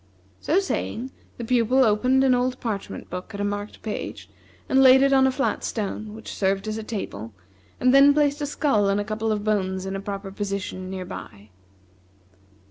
[0.39, 4.31] So saying, the Pupil opened an old parchment book at a marked page,
[4.67, 7.35] and laid it on a flat stone, which served as a table,
[7.79, 11.05] and then placed a skull and a couple of bones in a proper position near
[11.05, 11.51] by.